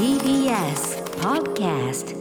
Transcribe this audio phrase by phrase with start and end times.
[0.00, 2.16] TBS Podcast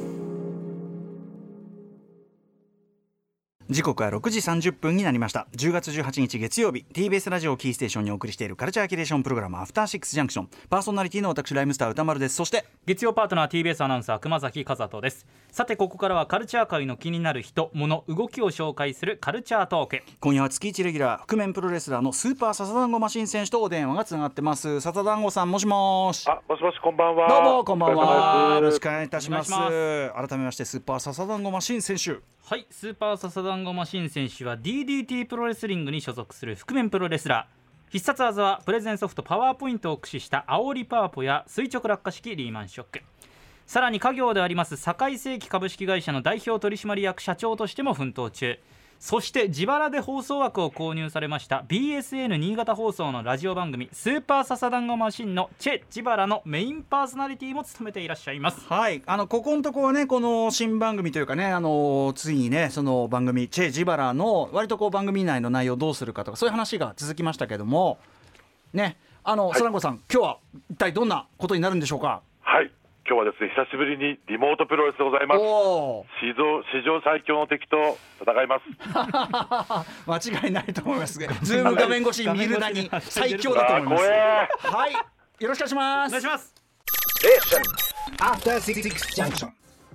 [3.70, 5.46] 時刻は6時30分になりました。
[5.56, 6.86] 10月18日月曜日。
[6.92, 10.50] TBS ラジオキーステーションにお送りしているカルチャーキュレーションプログラムアフターシックスジャンクション。
[10.72, 12.36] パーソナリティの私ライムスター歌丸です。
[12.36, 15.28] そして月曜パートナー TBS アナウンサー熊崎和人です。
[15.52, 20.04] さてここからはカルチャー界の気になる人物動きを紹介するカルチャートーク。
[20.20, 24.82] 今夜は月1レギュラー覆面プロレスラーのスーパーササダンゴマシン選手とお電話がつながってます。
[24.82, 26.28] ササダンゴさんもしもし。
[26.28, 27.30] あ、もしもし、こんばんは。
[27.30, 28.56] どうもこんばんは。
[28.56, 28.94] よろしくおい。
[28.94, 29.52] 願いいたします。
[29.52, 32.18] 改めましてスーパーササダンゴマシン選手
[32.50, 37.92] はいスーパーササダンゴマシン選手は DDT プロレスリングに所属する覆面プロレスラー。
[37.92, 43.02] 必殺技はプレゼンソフトパワーポイントを駆使した煽りパワポや垂直落下式リーマンショック。
[43.68, 48.58] さらに家業であります堺世紀株式会社の代表取締役社長としても奮闘中。
[49.00, 58.68] そして自腹で放送枠を購入されました BSN 新潟放送のラジオ番組「スーパーササダンゴマシン」のチェ・ジバラのメインパーソナリティも務めていらっしゃいます。
[58.68, 68.00] はい、あのここのとこはねこの新番組というかねあのついにねその番組チェ・ジバラの割とこう番組内の内容をどうするかとかそういう話が続きましたけども
[68.74, 70.38] ねあの、サランゴさん今日は
[70.70, 72.22] 一体どんなことになるんでしょうか？
[72.42, 72.72] はい。
[73.10, 75.42] 今日はですね、久しぶりにリモートプロレスでございます。
[76.22, 78.70] 史上史上最強の敵と戦います。
[80.32, 81.18] 間違いないと思います。
[81.18, 84.68] ねズーム画面越しに見るなに最強だと思います。
[84.68, 84.94] はい。
[85.40, 86.10] よろしくお願いします。
[86.10, 86.54] お願いします.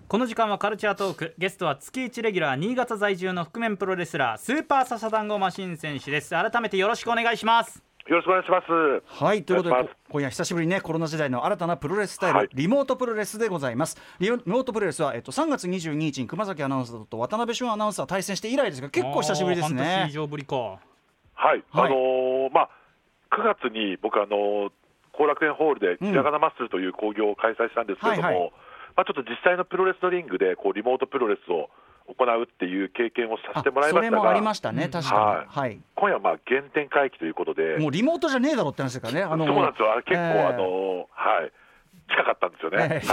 [0.09, 1.35] この時間はカルチャートーク。
[1.39, 6.31] ゲストは月1レギュラー新潟在住の覆面プロレスラースーパーササダンゴマシン選手です。
[6.31, 9.25] 改めてよろしくお願いしますよろしくお願いします。
[9.25, 12.49] はいということで今夜久しぶりにねコロナ時代の新たなプロレススタイル、はい。
[12.53, 13.97] リモートプロレスでございます。
[14.21, 20.57] リモートプロレスは、えっと、3月22日に熊崎アナウンサーと渡辺俊アナウンサー対戦して以来ですが結構久しぶりですあー半年以ね上ぶりか。
[20.57, 20.79] はい。
[21.39, 21.65] はい。
[21.73, 22.71] あのーまあ
[23.33, 24.71] 9月に僕あのー
[25.17, 26.11] 後楽園ホールでうん。
[26.11, 28.53] ひらがなマッスルという興行を開催したんですけれども、はいはい。
[28.97, 31.71] まあちょっと実際のプロレスのリングでこうリモートプロレスを
[32.07, 34.91] 行うっていう経験をさせてもらいましたそれもありまが、したね、うん。
[34.91, 35.47] 確かに、はい。
[35.47, 35.81] はい。
[35.95, 39.47] 今夜はまあ原点回帰ということで、もうリモートじゃねえだろって話ですからね、あの。
[39.47, 39.92] そうなんですよ。
[39.92, 41.53] あれ結構、えーあのーはい。
[42.09, 43.01] 近かったんですよね。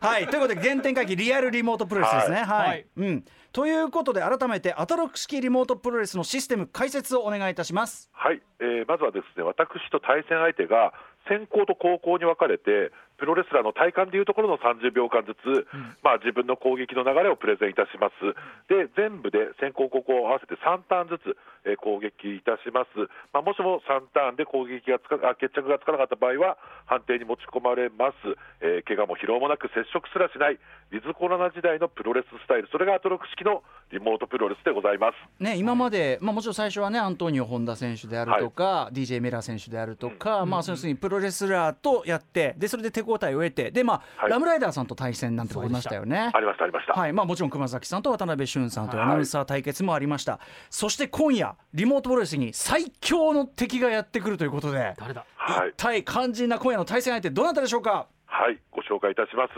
[0.00, 2.38] はい、ということで原点回帰リアルリモートプロレスですね。
[2.38, 2.86] はい、はい。
[2.96, 3.24] うん。
[3.52, 8.10] ということで改めてアトロック式リモートプロレスのシステム解説をお願いいたします。
[8.12, 10.92] はい、えーまずはですね私と対戦相手が
[11.28, 12.90] 先行と後攻に分かれて
[13.22, 15.62] プロレスラーの体感でいうところの30秒間ずつ、
[16.02, 18.18] まあ、自分の攻撃の流れをプレゼンいたします。
[18.66, 30.58] で全部で先行後攻合わせて3ターンずつ、えー攻撃いたします、まあ、もしも3ターンで攻撃がつかあ決着がつかなかった場合は判定に持ち込まれます、えー怪我も疲労もなく接触すらしない
[30.92, 32.68] ウィズコロナ時代のプロレススタイル。
[32.70, 35.42] それがアトロック式のリモートプロレスでございます。
[35.42, 44.30] ね、今まで、まあ、もちろん最初はねアントニオ本田選手であるとか、DJ メラー選手であるとか、まあ要するにプロレスラーとやってでそれで手応えを得てで、まあはい。
[44.30, 46.30] ラムライダーさんと対戦なんてありましたよね。
[46.32, 47.12] ありましたありました、はい。
[47.12, 50.40] まあ、もちろん熊崎さんと渡辺俊さんというアはいナウンサー対決もありました、
[50.70, 55.24] そして今夜リモートプロレスに最強の敵がやってくるということで誰だ？
[55.36, 58.06] はい一体肝心な今夜の対戦相手どなたでしょうか？
[58.26, 59.52] はい、ご紹介いたします。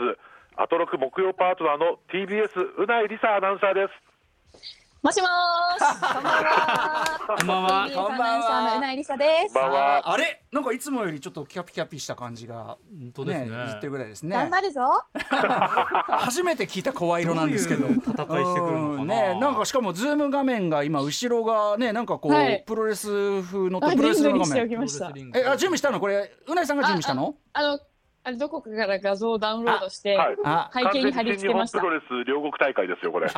[0.57, 4.84] アトロク木曜パートナーの TBS うないりさアナウンサーです。
[5.05, 5.29] もしもー
[5.77, 5.85] し。
[7.37, 7.89] こんばんは。
[7.93, 9.53] こんばんは TBS アナウンサーのうないりさです。
[9.53, 10.11] こんばんは。
[10.11, 10.41] あれ？
[10.51, 14.81] なんかいつもよりちょっとキャピキャピした感じが本当ですね言ってるぐらいですね頑張るぞ。
[15.13, 25.11] 初めて聞いた声色なんですけどどういう戦いしてくるのかなうんねなんかしかもズーム画面が今後ろがねなんかこう、はいプロレス風のあ、プロレスの画面きました。
[25.35, 25.99] えあ準備したの？
[25.99, 27.35] これうないさんが準備したの？
[27.53, 27.79] あの、
[28.27, 30.35] あれどこかから画像をダウンロードして、はい。
[30.43, 31.79] あ背景に貼り付けました。
[31.79, 33.29] 完全に新日本プロレス両国大会ですよこれ。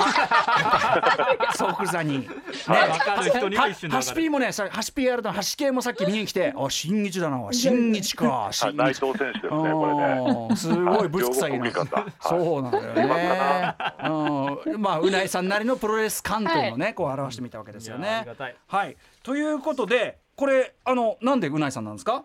[1.58, 2.22] 即座に。
[2.22, 2.28] ね。
[2.68, 8.78] わかる人には一瞬でハシピーもねさハシピーやるとハシ系もさっき見に来てあ新日だな新日かあ新日。
[8.78, 10.48] 内藤選手ですねこれね。
[10.50, 11.70] うんすごいぶつくさいな。
[12.22, 13.04] そうなんだよね。
[14.74, 18.26] うん、まあうないさんなりのプロレス観というのをね、こう表してみたわけですよね。
[18.68, 18.96] はい。
[19.22, 22.24] ということで、これあのなんでうないさんなんですか？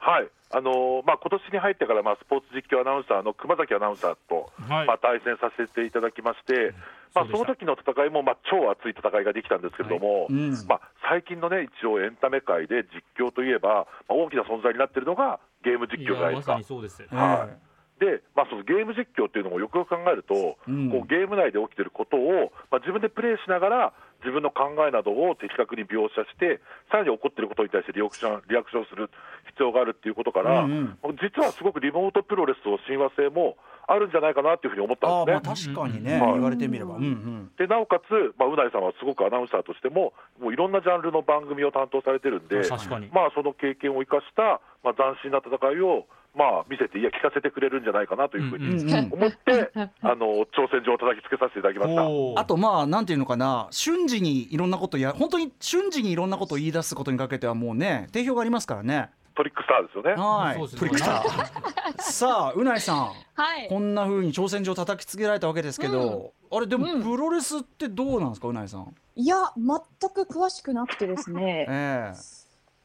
[0.00, 0.28] あはい。
[0.52, 4.86] あのーまあ今年に入ってからまあスポーツ実況アナウンサーの熊崎アナウンサーと、はい。
[4.86, 6.74] まあ対戦させていただきまして。
[7.12, 10.52] まあ、その時の戦いもまあ超熱い戦いができたんですけれども、うん。
[10.68, 12.84] まあ、最近の、ね、一応エンタメ界で
[13.18, 16.52] 実況といえば、まあ、大きな存在になっているのがゲーム実い況じゃないですか。
[16.52, 16.64] やま。
[16.64, 17.02] そうです。
[17.10, 18.00] はい。
[18.00, 20.90] で、まあ、そのゲーム実況っていうのもよくよく考えると、うん。
[20.90, 29.10] こうゲーム内で起きてることを、まあ、自分でプレイしながら、自分の考えなどを的確に描写して、さらに起こっていることに対してリアクションリアクションする
[29.52, 33.56] 必要があるっていうことから、うん実はすごくリモートプロレスと親和性も
[33.86, 35.74] あるんじゃないかなっていうふうに思ったんですね。
[35.74, 36.94] まあ確かにね、はい言われてみれば。
[36.96, 37.50] うんうん。
[37.58, 49.12] でなおかつ、まあ、うないさんはすごくアナウンサーとしても、もういろんなジャンルの番組を担当されてるんで、確かにまあ、その経験を生かした、まあ、斬新な戦いを、まあ、見せて、いや、聞かせてくれるんじゃないかなというふううんにうんうん。
[49.12, 52.40] 思って、 あの挑戦状を叩きつけさせていただきました。
[52.40, 53.66] あとまあなんていうのかな。
[53.72, 59.10] 瞬時にいろんなことや本当に瞬時にいろんなことを言い出すことにかけてはもうね定評がありますからね。
[59.34, 60.22] トリックスターですよね。
[60.22, 60.76] はい。
[60.76, 61.98] トリックスター。
[62.02, 62.96] さあうないさん。
[63.34, 63.68] はい。
[63.68, 67.02] こんな風に挑戦状叩きつけられたわけですけど、あれでもうん。
[67.02, 68.94] プロレスってどうなんですかうないさん？
[69.16, 71.66] いや、全く詳しくなくてですね。
[71.68, 72.12] え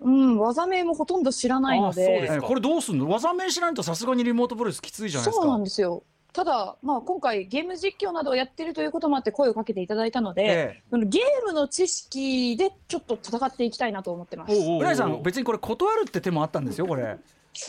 [0.01, 3.07] うん、技名もほとんど知らないのあそうでこれどうすんの？
[3.07, 5.41] 技名しないとさすがにリモートプロレスきついじゃないですか。
[5.41, 6.03] そうなんですよ。
[6.33, 11.05] ただ、まあ、今回ゲーム実況などをやってるということもあって声をかけていただいたので、ええ。
[11.05, 14.53] ゲームの知識でちょっと戦っていきたいなと思ってます。
[14.53, 14.81] おうおうおう。
[14.81, 17.17] うないさん別にこれ断るって手もあったんですよこれ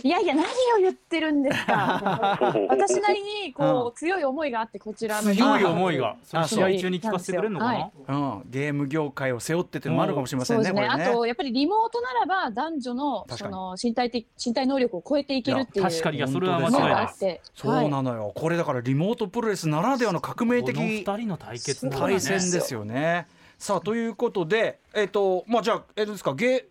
[0.03, 0.49] いやいや、何を
[0.81, 2.39] 言ってるんですか。
[2.69, 10.65] 私なりにこうう強い思いがあってこちらの強い思いがそあれ試合中に聞かせてくれるのかな、うん、ゲーム業界を背負ってってのもあるかもしれませんね。
[10.65, 11.05] ねこれね。
[11.05, 16.73] あとやっぱりリモートならば男女のその身体的身体能力を超えていけるっていう確かにいやそれは間違いない。
[16.73, 23.27] ですのがあって、そうなのよ、これだからリモートプロレスならではの革命この二的人の対決対戦ですよね。
[23.59, 26.63] さあということで、えっ、とまあじゃあえっ、とですかゲん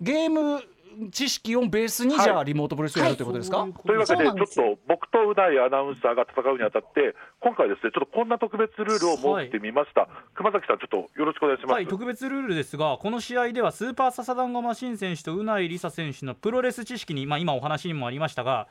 [0.00, 0.62] ゲーム
[1.10, 3.66] 知識をベースに、はいじゃあリモートプロレスをやるということですか？
[3.76, 10.08] とというわけで、ちょっと僕とうないアナウンサーが戦うにあたって、今回ですね、ちょっとこんな特別ルールを設けてみました。
[10.34, 11.72] 熊崎さん、ちょっとよろしくお願いします。
[11.72, 18.68] はい、特別ルールですがこの試合ではスーパーササダンゴマシン選手とうないりさ選手のプロレス知識に、まあ、今お話にもありましたが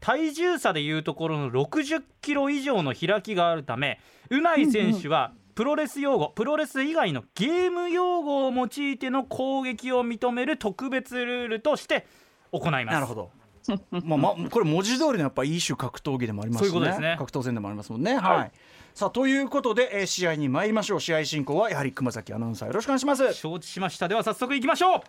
[0.00, 4.00] 体重差でいうところの60キロ以上の開きがあるため
[4.30, 12.06] うない選手はプロレス用語プロレス以外のゲーム用語を用いての攻撃を認める特別ルールとして
[12.52, 12.94] 行います。
[12.94, 13.30] なるほど。
[14.04, 18.16] まあまあこれ文字通りのやっぱ一種格闘技でもありますしね格闘戦でもありますもんね。
[18.16, 18.36] はい。
[18.38, 18.52] はい
[18.94, 21.00] さあということで、えー試合に参りましょう。
[21.00, 23.34] 試合進行はやはり熊崎アナウンサーよろしくお願いします。
[23.34, 25.00] 承知しましたでは早速いきましょう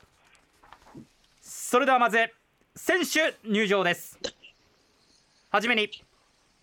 [1.40, 2.18] それではまず
[2.76, 4.20] 選手入場です
[5.52, 5.90] はじめに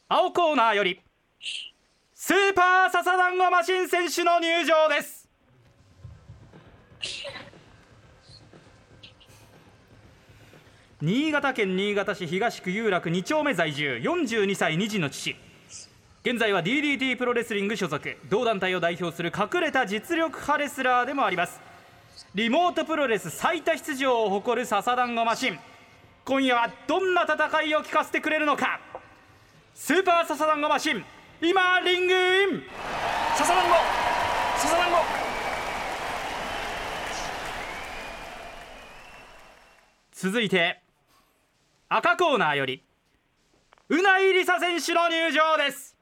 [0.09, 1.01] 青コーナーより
[2.25, 5.29] スーパーササダンゴマシン選手の入場です。
[11.01, 15.35] 新潟県新潟市東区有楽2丁目在住42歳2児の父。
[16.23, 21.61] 現在は DDT プロレスリング所属同団体を代表する隠れた実力派レスラーでもあります。
[22.37, 25.59] リモートプロレス最多出場を誇る笹団子マシン。
[26.25, 28.79] 今夜はどんな戦いを聞かせてくれるのか。
[29.75, 31.05] スーパー笹団子マシン。
[31.45, 32.63] 今リングイン。
[33.35, 33.83] ささらんごさ
[34.69, 34.99] さらんご
[40.13, 40.81] 続いて
[41.89, 42.85] 赤コーナーより
[43.89, 45.97] うないりさ選手の入場です。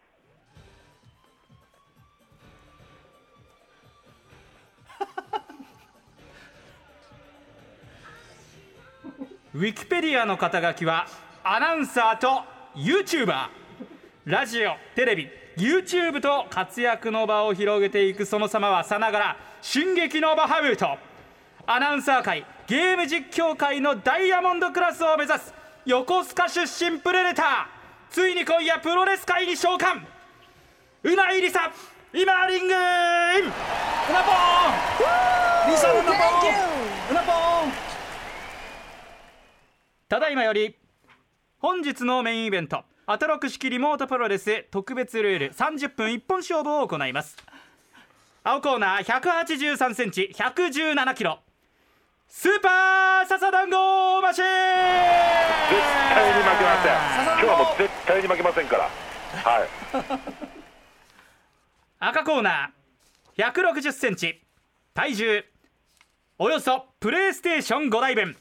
[9.55, 11.07] ウィキペディアの肩書きは
[11.43, 12.45] アナウンサーと
[12.77, 13.60] YouTuber
[14.27, 20.99] ラジオテレビ YouTube と活躍の場を広げていくその様はさながら進撃のバハムート。
[21.67, 25.55] アナウンサー界ゲーム実況界のダイヤモンドクラスを目指す
[25.87, 27.47] 横須賀出身プレデター。
[28.11, 30.03] ついに今夜プロレス界に召喚。
[31.03, 31.73] うないりさ
[32.13, 32.75] 今リングイン。
[32.75, 33.47] う
[34.13, 35.71] なぽん。
[35.71, 36.19] リサのうなぽー
[37.09, 37.73] んうなぽん。
[40.11, 40.77] ただいまより
[41.59, 42.85] 本日のメインイベント。
[43.13, 47.37] アトロク式リモートプロレス特別ルール30分一本勝負を行います。
[48.45, 51.41] 青コーナー183センチ117キロ。
[52.29, 54.45] スーパーササダンゴマシン。
[54.45, 54.55] 絶
[56.15, 56.93] 対に負けません。
[57.35, 58.89] 今日はもう絶対に負けませんから。
[59.43, 59.69] はい。
[61.99, 64.41] 赤コーナー160センチ。
[64.95, 65.45] 体重
[66.39, 68.37] およそプレイステーション5台分。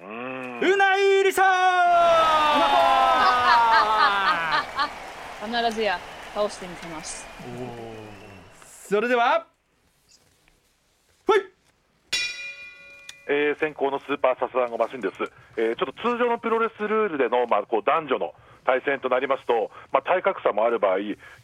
[0.00, 1.42] うないりさ
[2.54, 3.03] 必
[5.70, 5.98] ずや
[6.34, 7.26] 倒してみせます。
[8.88, 9.46] それでは
[11.26, 11.40] ほい。
[13.28, 15.14] えー先行のスーパーサスダンゴマシンです、
[15.56, 18.34] えーちょっと通常のプロレスルールでの、まあ、こう男女の
[18.66, 20.98] 対戦となりますと、まあ、体格差もある場合、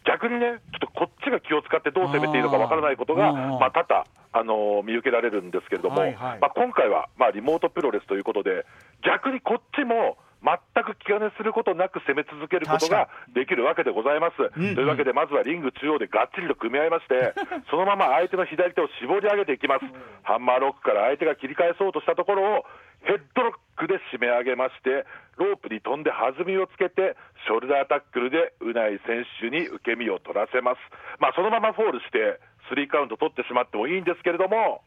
[0.04, 6.38] 逆にね、ちょっとこっちが気を使ってどう攻めていいのかわからないことが、まあ、多々、あのー見受けられるんですけれども、はいはい。
[6.40, 8.64] まあ、今回は、まあ、リモートプロレスということで、
[9.04, 14.36] 逆にこっちも全く気兼ねすることなく攻め続けることができるわけでございます。
[14.52, 17.34] というわけで、まずはリング中央でがっちりと組み合いまして、
[17.70, 19.84] そのまま相手の左手を絞り上げていきます。
[20.22, 22.66] ハンマーロックから相手が切り返そうとしたところを、
[23.02, 25.04] ヘッドロックで締め上げまして、
[25.36, 27.16] ロープに飛んで弾みをつけて、
[27.46, 30.80] ショルダータックルでうない選手に受け身を取らせます。
[31.18, 34.82] まあ、そのままフォールして、スリーカウント取ってしまってもいいんですけれども、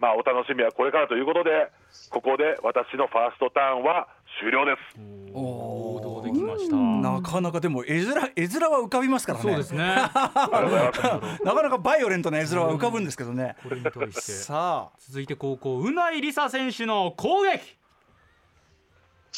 [0.00, 1.70] まあ、お楽しみはこれからということで、
[2.10, 5.00] ここで私のファーストターンは終了です。
[5.32, 6.76] 王道できました？
[6.76, 9.78] なかなかでも絵面絵面は浮かびますからねそうですね。
[9.84, 17.76] なかなかバイオレントな絵面は浮かぶんですけどね、これに対してさあ続いて高校うないりさ選手の攻撃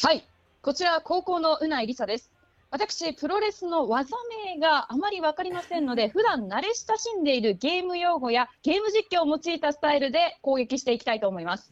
[0.01, 0.27] はい、
[0.61, 2.31] こちらは高校のうないりさです。
[2.71, 4.15] 私、プロレスの技
[4.55, 11.71] 名があまり分かりませんので、普段慣れ親しんでいるゲーム用語やゲーム実況を用いたスタイルで攻撃していきたいと思います。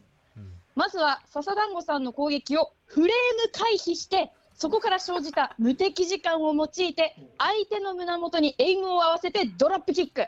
[0.74, 10.22] まずは笹団子さんの攻撃をフレーム回避して、そこから生じた無敵時間を用いて、相手の胸元にエイムを合わせてドロップキック。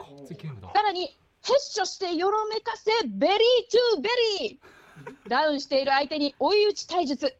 [0.74, 4.74] さらに、ヘッショしてよろめかせ、 belly to belly。
[5.28, 7.36] ダウンしている相手に追い打ち体術。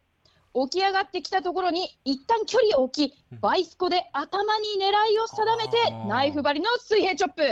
[0.55, 7.43] 起き上がってきたところに一旦距離を置き、バイスコで頭に狙いを定めてナイフ張りの水平チョップ。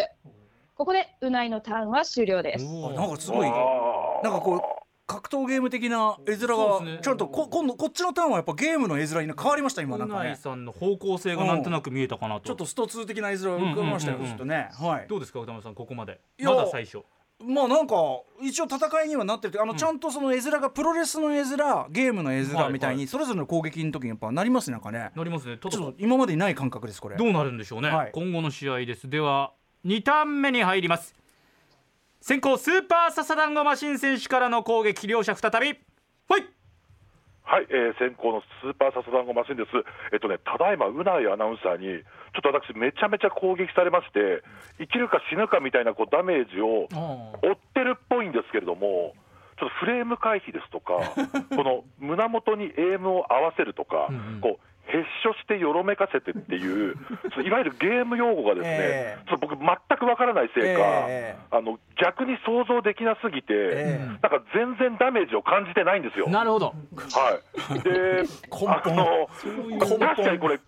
[0.77, 2.65] ここでうないのターンは終了です。
[2.65, 4.82] あなんかすごいなんかこう
[5.13, 10.19] 格闘ゲーム的な絵面がちゃんとこ今度こっちのターンはやっぱゲームの絵面に変わりました今なかね。
[10.19, 12.47] うんないさんの方向性がなんとなく見えたかなと。
[12.47, 14.37] ちょっとスト2的な絵面が浮かびましたようんうんうんうん。
[14.37, 15.07] ちょっとねはい。
[15.09, 16.21] どうですか歌丸さんここまで。
[16.43, 17.03] まだ最初。
[17.45, 17.95] まあなんか
[18.41, 21.57] 一応戦いにはなってるあの、ちゃんとその絵面がプロレスの絵面
[21.91, 25.11] ゲームの絵面みたいにそれぞれの攻撃の時にやっぱなりますねなんかね。
[25.15, 25.59] なりますね。
[25.59, 27.17] ちょっと今までにない感覚ですこれ。
[27.17, 28.11] どうなるんでしょうね、はい。
[28.13, 29.09] 今後の試合です。
[29.11, 29.53] では
[29.85, 31.15] 2ターン目に入ります
[32.23, 35.77] 先行スーパーササダンゴマシン選手からの攻撃両者再び。
[36.29, 36.47] ほい。
[37.43, 39.71] はい、えー、先行のスーパーササダンゴマシンです。
[40.13, 44.45] えっとね、ただいま、うないアナウンサーに、ちょっと私、めちゃめちゃ攻撃されまして、
[44.79, 46.87] 生きるか死ぬかみたいなこうダメージを
[47.43, 49.15] 負ってるっぽいんですけれども、
[49.59, 50.95] ちょっとフレーム回避ですとか、
[51.51, 54.41] この胸元にエイムを合わせるとか、うんうん。
[54.41, 56.61] こうへっしょしてよろめかせてってい
[56.93, 56.95] う、
[57.45, 59.29] いわゆるゲーム用語がですね、ええ。
[59.29, 61.37] ちょっと僕、全くわからないせいか、ええ。
[61.51, 64.07] あの逆に想像できなすぎて、ええ。
[64.07, 66.29] なんか全然ダメージを感じてないんですよ。
[66.29, 66.67] なるほど。
[66.67, 66.75] は
[67.75, 69.29] い、で、根あ本の
[69.69, 70.61] 根確かに本これ、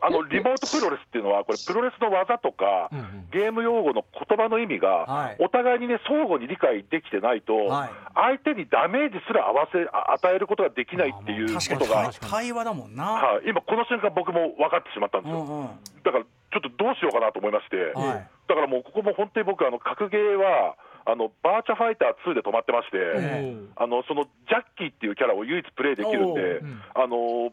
[0.00, 3.28] あのリモートプロレスっていうのは、これ、プロレスの技とか、うんうん。
[3.30, 7.90] ゲーム用語の言葉の意味はがい、お互いにね、相互に理解できてないと、はい。
[8.14, 15.40] 相手にダメージすら合わせあ与えることができないっていうことが、対対話だもんな、はい、今、この瞬間、僕も分かってしまったんですよ。
[15.40, 15.68] うんうん。
[16.02, 18.28] だから、ちょっとどうしようかなと思いまして、はい。
[18.48, 20.76] だからもう、ここも本当に僕、あの格ゲーは、
[21.06, 22.98] あのバーチャファイター2で止まってまして。
[22.98, 26.82] えあのそのジャッキーっていうキャラを唯一プレイできるんで、おん。
[26.94, 27.52] あの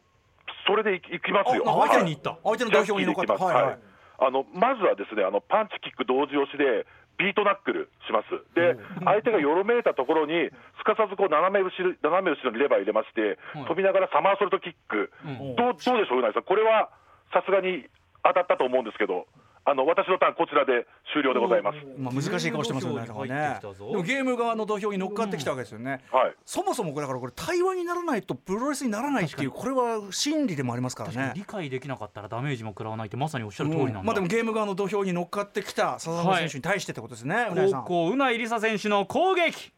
[0.68, 1.64] それでいきますよ。
[1.66, 2.38] 相手に行った。
[2.44, 3.56] 相手の土俵に乗っかったジャッキーでいきます。
[3.56, 3.64] はい。
[3.64, 3.80] はい。
[4.20, 6.86] あのまずはですねあのパンチキック同時押しで
[7.18, 8.30] ビートナックルします。
[8.54, 15.56] で、相手がよろめいたところに、すかさずこう斜め後ろ斜め後ろにレバー入れまして、飛びながらサマーソルトキック、ん。
[15.56, 16.90] どうどうでしょう、うなぎさん、これは
[17.34, 17.86] さすがに
[18.24, 19.26] 当たったと思うんですけど、
[19.70, 21.78] あの私のターン、こちらで終了でございます。
[21.98, 23.60] まあ、難しい顔してますよねね。
[23.60, 26.34] でもゲーム側の土俵に乗っかってきたわけですよね、はい。
[26.46, 31.34] そもそもこれだからこれ対話にならないとプロレスにならないっていうこれは真理でもありますからね。
[31.36, 37.82] 理解できなかったらダメージも食らわないってまさにおっしゃる通りなんだ、うんまあでもゲーム側の土俵に乗っかってきた笹山選手に対してってことですね、うなぎさん。
[37.84, 39.74] 高校うないりさ選手の攻撃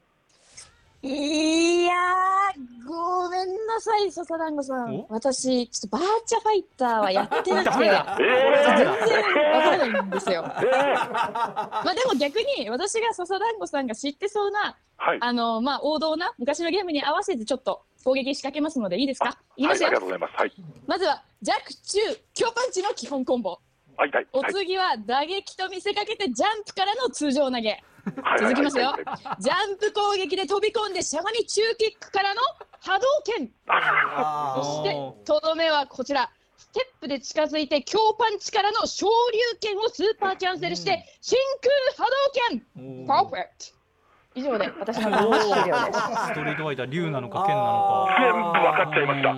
[1.01, 5.05] いやー、ごめんなさい、笹団子さんお？
[5.09, 10.43] 私、ちょっとバーチャファイターはやってなくて、 全然わからないんですよ。
[10.43, 19.37] ー、えー、まあでも逆に私が笹団子さんが知ってそうな、はい、あの、まあ王道な昔のゲームに合わせてちょっと攻撃仕掛けますのでいいですか？
[19.55, 20.33] いきはい、ますよありがとうございます。
[20.35, 20.51] はい、
[20.85, 21.99] まずは弱中
[22.33, 23.51] 強パンチの基本コンボ。
[23.51, 23.59] はい、
[23.99, 27.81] はい、はいお次は打撃と見せかけてジャンプからの通常投げ。
[28.23, 28.95] はい続きますよ
[29.39, 32.41] ジャンプ攻撃で飛び込んでしゃがみ中キックからの
[32.81, 33.05] 波動
[33.37, 33.49] 拳。
[33.67, 36.31] あそしてとどめはこちら。
[36.57, 41.37] ステップで近づいて強パンチからの昇竜拳をスーパーキャンセルして真
[41.95, 42.09] 空波
[42.85, 43.07] 動拳。
[43.07, 43.78] パーフェクト。
[44.39, 45.99] 以上で 私の終了です。
[46.27, 48.15] ストリートファイター竜なのか剣なのか。
[48.19, 49.33] 全部分かっちゃいました。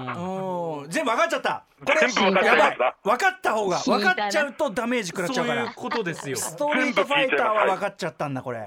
[0.90, 1.64] 全部分かっちゃった。
[1.86, 3.10] これ全部分かっちゃやばいいました。
[3.10, 5.62] 分かった方が分かっちゃうとダメージ食らっちゃうから。
[5.62, 6.36] そういうことですよ。
[6.38, 8.60] ストリートファイターは分かっちゃったんだこれ。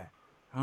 [0.57, 0.61] うん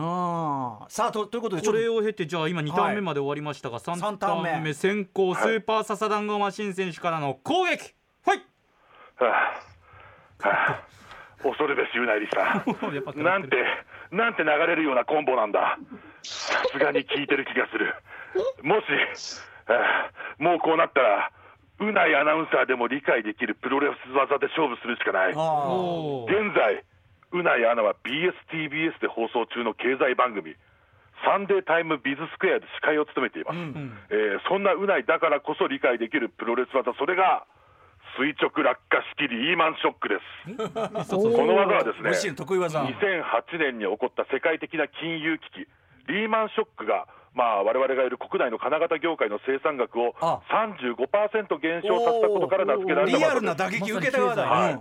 [0.88, 4.50] さあとということでこれを経てじゃあ今2ターン目まで終わりましたが、3タ三ターン目。
[4.52, 7.94] ーン目先行スーパーササダンゴマシン選手からの攻撃。
[8.26, 8.38] はい。
[9.18, 9.54] は
[10.42, 10.48] あ。
[10.48, 10.80] はあ。
[11.44, 12.64] 恐るべし、うないりさん。
[13.24, 13.58] なんて、
[14.12, 15.80] なんて流れるようなコンボなんだ。
[16.24, 17.96] さすがに効いてる気がする。
[18.62, 18.86] もし、
[19.68, 21.32] はあもうこうなったら、
[21.80, 25.32] うないアナウンサーでも理解できるプロレス技で勝負するしかない。
[25.32, 26.84] 現在、
[27.32, 30.56] うないアナは BSTBS で放送中の経済番組、
[31.24, 33.58] サンデータイムビズスクエアで司会を務めています。
[34.10, 37.46] えーそんなうないだからこそ理解できるプロレス技、それが
[38.18, 41.10] 垂直落下式リーマンショックです。
[41.16, 42.84] この技はですね、の得意技。
[42.84, 45.68] 2008年に起こった世界的な金融危機、
[46.08, 50.42] リーマンショックがまあ、我々がいる国内の金型業界の生産額をあ。
[50.52, 53.42] 35%減少させたことから名付けられたリアル。
[53.42, 54.74] な打撃受けた側だよ、はい。
[54.74, 54.80] うん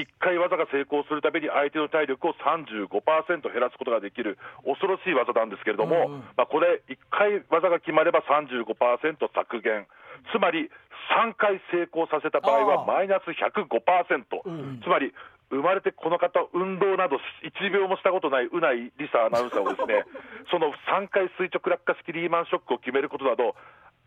[0.00, 6.20] 1回技が成功するたびに相手の体力を35%減らすことができる恐ろしい技なんですけれども、うんうん。
[6.36, 9.86] まあ、これ、1回技が決まれば35%削減、
[10.32, 10.70] つまり
[11.12, 13.64] 3回成功させた場合はマイナス105%、
[14.82, 15.12] つまり
[15.50, 20.04] 生まれてこの方、運動など1秒もしたことないうないりさアナウンサーをですね
[20.50, 23.56] その3回垂直落下式リーマンショックを決めることなど、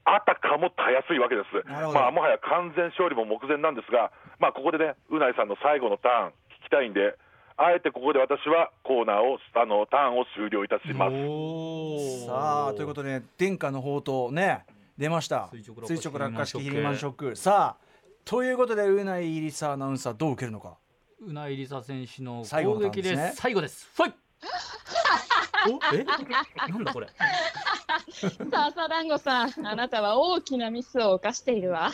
[0.06, 1.68] あたかもたやすいわけです。
[1.70, 7.18] まあ、もはや完全勝利も目前なんですが、まあ、ここでね、うないさんの最後のターン、聞きたいんで、
[7.56, 12.26] あえてここで私はコーナーを、あのターンを終了いたします。
[12.26, 14.66] さあということで殿下の宝刀ね
[14.98, 15.50] 出ました。
[15.54, 17.36] 垂直落下式垂直落下式ヒリヒリマンショック。
[17.36, 17.84] さあ
[18.26, 20.78] ということでうないりさアナウンサーどう受けるのか？
[21.22, 23.24] うないりさ選手の最後攻撃のターンですね。
[23.24, 23.36] です。
[23.38, 23.88] 最後です。
[23.96, 24.14] ファイ
[25.72, 25.96] お？
[25.96, 26.04] え？
[26.72, 27.08] なんだこれ？
[28.12, 31.92] 笹団子さん、あなたは大きなミスを犯しているわ。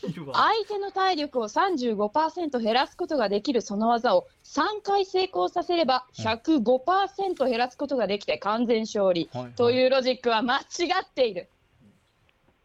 [0.00, 10.62] 相手の体力を35%減らすことができるその技を3回成功させれば105%減らすことができて完全勝利はいはいというロジックは間違
[11.02, 11.48] っている。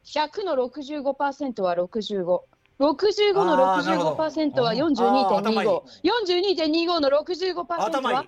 [0.06, 2.42] 100の65%は65。
[2.80, 5.82] 65のあーなるほど65%はあー頭いい42.25。
[6.86, 8.26] 42.25の65%は頭い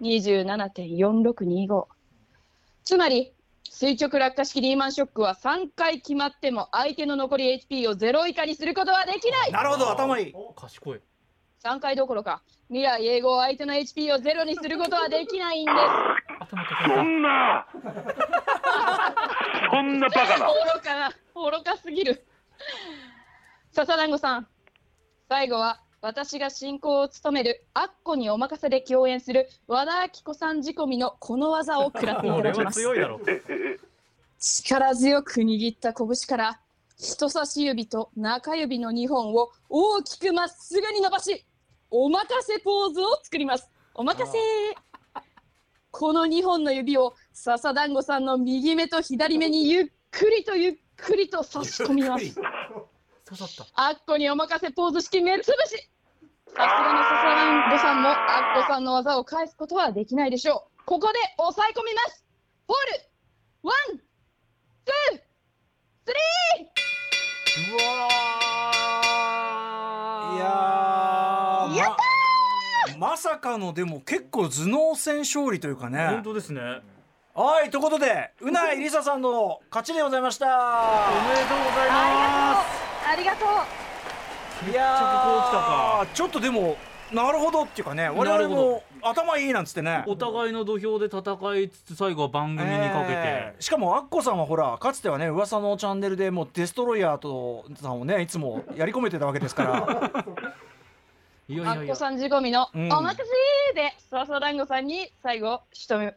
[0.00, 1.86] い27.4625。
[2.84, 3.32] つまり、
[3.72, 11.00] 垂直落下式リーマンショックは3回決まっても相手の残り HP を0以下にすることはできないなるほど頭いい賢い
[11.64, 15.76] !3 回どころか、未来永劫相手の HP を0にすることはできないんです。
[16.86, 17.66] そんな、
[19.70, 20.46] そんなバカな。
[20.46, 22.24] 愚かな、愚かすぎる。
[23.72, 24.46] 笹団子さん、
[25.28, 32.80] 最後は私が進行を務めるアッコにお任せで共演する和田アキ子さん仕込みのこの技を食らっていただきます。
[34.38, 36.60] 力強く握った拳から
[36.98, 41.44] 人差し指と中指の2本を大きくまっすぐに伸ばし
[41.90, 43.68] おまかせポーズを作ります。
[43.94, 44.38] おまかせ。
[45.90, 52.38] この2本の指を笹団子さんの右目と左目にゆっくりとゆっくりと差し込みます
[53.26, 53.66] 刺さった。
[53.74, 55.90] あっこにおまかせポーズ式目つぶし。
[56.48, 58.12] さすがの笹団子さんもあ
[58.60, 60.82] っこさんの技を返すことはできないでしょう。
[60.86, 62.24] ここで抑え込みます。
[62.68, 67.74] フォール one two threeー。
[67.74, 67.82] うわ
[70.36, 76.06] いやーやったままさかのでも結構頭脳戦勝利というかね。
[76.06, 76.60] 本当ですね。
[77.34, 80.46] はいということでうないりささんの勝ちでございました。
[80.46, 80.50] お
[81.28, 84.70] めでとうございますありがとう。
[84.70, 86.78] いやちょっとでも
[87.12, 90.02] なるほどっていうかね我々も頭いいなんつってね。
[90.06, 93.62] お互いの土俵で戦いつつ最後は番組にかけて、えー。
[93.62, 100.24] しかもアッコさんはほらかつてはね噂のチャンネルでもうデストロイヤーとさんをねいつもやり込めてたわけですから。
[101.48, 101.80] いやいやいや。
[101.82, 102.92] あっこさん仕込みの、うん。
[102.92, 106.14] おまかせで笹団子さんに最後仕留め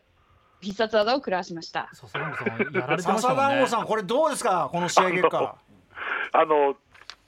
[0.62, 5.56] 必殺技を食らわしました笹団子さんやられてました笹もんね団子さんこれどうですかこの試合結果
[6.32, 6.76] あの、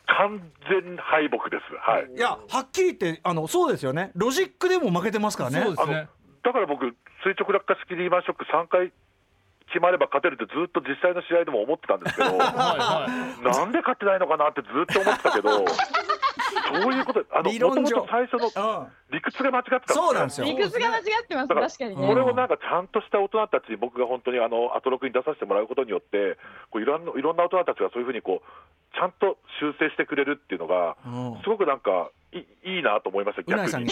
[0.08, 1.74] 完全敗北です。
[1.80, 2.12] はい。
[2.16, 6.10] いやはっきり言ってあのそうですよねロジックでも負けてますからねあのそうですね
[6.44, 6.86] だから僕、
[7.24, 8.92] 垂直落下式リーマンショック3回
[9.72, 13.42] 決まれば勝てるってずっと実際の試合でも思ってたんですけど、 はいはい。
[13.42, 18.88] なんで勝ってないのかなってずっと思ってたけど、そういうこと、あのもともと最初のうん。
[19.12, 20.04] 理屈が間違ってたんですよ。
[20.04, 20.46] そうなんですよ。
[20.48, 26.38] 理屈が間違ってます確かにこねれをなんかちゃんとした大人たちに僕が本当にあのアトロクに出させてもらうことによって
[26.70, 31.42] こういろんないろんな大人たちがそういうふうにこうちゃんと修正してくれるっていうのがうん。
[31.44, 33.92] すごくなんかいいいなと思いました逆に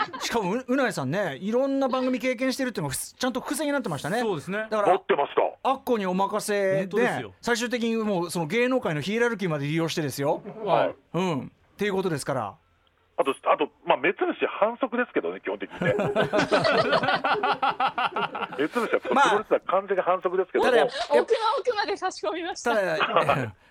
[0.20, 4.20] しかもううないさんねいろんな番組経験してるっていうのがふちゃんと伏線になってましたね。
[4.20, 4.66] そうですね。
[4.70, 5.70] だから持ってました。
[5.70, 10.42] アッコにお任せで最終的にもうその芸能界のヒエラルキーまで利用してですよ。
[10.64, 10.94] はい。
[11.14, 11.40] うん。
[11.40, 12.54] っていうことですから
[13.18, 15.94] あとあとまあ目つぶし反則ですけどね基本的にね。
[18.58, 20.70] 目つぶしはプまあロレスは完全に反則ですけども。
[20.70, 21.22] ただ奥の
[21.58, 22.76] 奥まで差し込みました。
[22.76, 23.04] ただや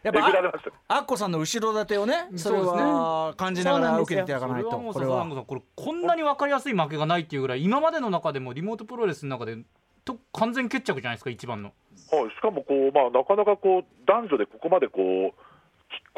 [0.10, 0.72] っぱれました。
[0.88, 5.56] あっこさんの後ろ盾をねそれそうですは感じながら受けていただかないとそれはもうこれは。
[5.56, 9.60] これこんなに分かりやすい負けがないっていうぐらい今までの中でもリモートプロレスの中で
[10.06, 11.74] と完全決着じゃないですか一番の。
[12.12, 15.34] はい、しかもこう、まあ、なかなかこう男女でここまでこう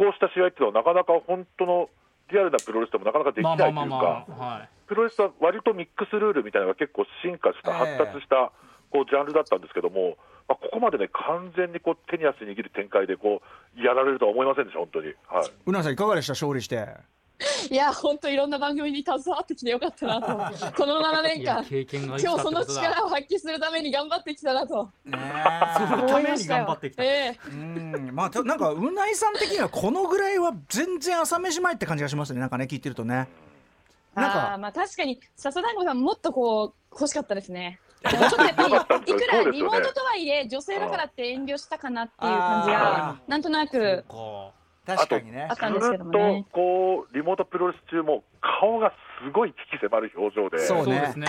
[0.02, 1.90] 拮抗した試合っていうのはなかなか本当の
[2.30, 8.52] リアルなプロレスでもなかなかできまないというか、プロレスは割とミックスルールみたいなのが結構進化した、ええ発達した
[8.92, 13.42] こうジャンルだったんですけども、まあ、ここまでね、完全にこう手に汗握る展開でこ
[13.78, 15.13] うやられるとは思いませんでした、本当に。
[15.28, 16.34] はい、うなさんいかがでした？
[16.34, 16.88] 勝利して
[17.69, 20.28] いや本当いろんな番組に携わってきてよかったなと。
[20.76, 24.89] この7年間経験が今日その力を発揮するために頑張ってきたなと。
[25.06, 25.17] ね
[25.78, 27.04] そのために頑張ってきた。
[27.04, 27.39] ええ。
[27.50, 28.10] うん。
[28.13, 32.39] まあたなんかうないさん的にはこのぐらいは全然朝飯前って感じがしますね。
[32.39, 33.28] なんかね聞いてるとね。
[34.15, 37.80] なんあかーまあ確かに笹団子さんもっとこう欲しかったですね。
[38.10, 38.56] ちょっとやっ
[38.88, 44.06] ぱりいくらリモートとはいえ女性だからって遠慮したかなっていう感じあがなんとなく。
[44.08, 44.54] こ
[44.88, 45.50] 確かにね。
[45.54, 45.69] ずっ
[46.06, 46.45] ね。
[46.47, 46.52] と。
[46.52, 51.28] こうリモートプロレス中も顔がすごい危機迫る表情で、そうですね。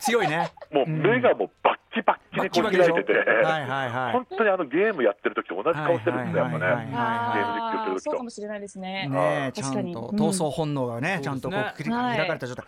[0.00, 0.50] 強いね。
[0.72, 6.64] もう目がもうバッキバッキにこう開いてて、はいはいはい本当にあのゲームやってる時と同じ顔してるんですよ、やっぱね。
[6.66, 6.94] はいはいはい。
[6.94, 8.00] ああゲーム実況すると。
[8.00, 9.08] そうかもしれないですね。
[9.08, 12.64] ねえちゃんとうん闘争本能がね、ちゃんとこう開かれた状態、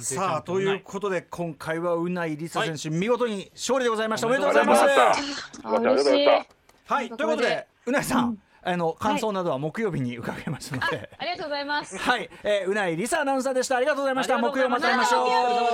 [0.00, 4.26] さあということで今回はうないりさ選手、見事に勝利でございました。
[4.26, 4.84] おめでとうございます。
[4.84, 6.46] いすいませんありがとうございまし
[6.88, 6.94] た。
[6.94, 11.98] はいということでうないさん、あの感想などは木曜日に伺いますので、ありがとうございます。
[11.98, 13.76] はい、えー、うないりさアナウンサーでした。
[13.76, 14.38] ありがとうございました。
[14.38, 15.64] 木曜また会いましょうありがとう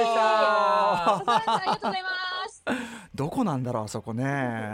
[1.83, 2.64] ございます。
[3.14, 4.24] どこなんだろうあそこね。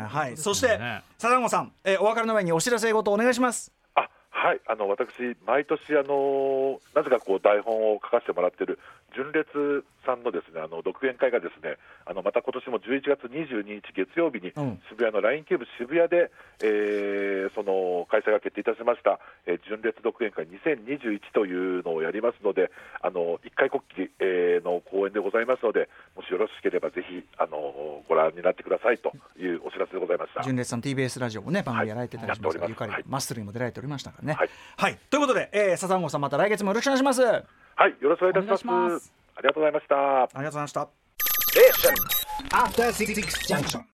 [0.09, 0.37] はい。
[0.37, 3.73] そしてね佐団子さん、えー、お別れの前にお知らせごとお願いします。
[3.83, 3.86] あ
[4.39, 8.79] はい、あの私、毎年あの、なぜかこう台本を書かせてもらってる
[9.17, 9.49] 純烈
[10.05, 14.81] さんのですねあの独演会がですねあのまた今年も11月22日月曜日にうん。
[14.89, 16.31] 渋谷のラインキューブ渋谷で、
[16.63, 22.71] えーその開催が決定いたしました、えー純烈独演会2021というのをやりますので、
[23.01, 30.43] あの一回国旗、えーの公演でございますので、もしよろしければぜひあのご覧になってくださいというお知らせでございました。
[30.43, 33.05] 純烈さん TBS ラジオもね番組やられてたりしますが、はいゆかり、はい。
[33.09, 37.43] マッスルにも出られておりましたからねはい、はい、ということで、えー、佐団子さんまた来月もよろしくお願いしますあり
[37.77, 39.13] はい、よろしくお願いいたします。
[39.37, 39.95] ありがとうございました。
[39.97, 40.89] がとうございました
[41.53, 41.95] Station.
[42.51, 43.15] After Six
[43.47, 43.85] Junction.